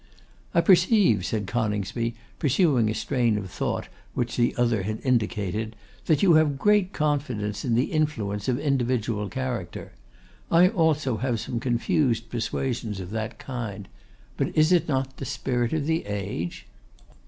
'I 0.55 0.61
perceive,' 0.61 1.27
said 1.27 1.45
Coningsby, 1.45 2.15
pursuing 2.39 2.89
a 2.89 2.95
strain 2.95 3.37
of 3.37 3.51
thought 3.51 3.87
which 4.15 4.35
the 4.35 4.55
other 4.57 4.81
had 4.81 4.99
indicated, 5.03 5.75
'that 6.07 6.23
you 6.23 6.33
have 6.33 6.57
great 6.57 6.91
confidence 6.91 7.63
in 7.63 7.75
the 7.75 7.91
influence 7.91 8.47
of 8.47 8.57
individual 8.57 9.29
character. 9.29 9.91
I 10.49 10.69
also 10.69 11.17
have 11.17 11.39
some 11.39 11.59
confused 11.59 12.31
persuasions 12.31 12.99
of 12.99 13.11
that 13.11 13.37
kind. 13.37 13.87
But 14.37 14.47
it 14.47 14.55
is 14.57 14.87
not 14.87 15.17
the 15.17 15.25
Spirit 15.25 15.71
of 15.71 15.85
the 15.85 16.03
Age. 16.07 16.65